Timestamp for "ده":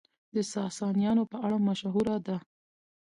2.27-2.37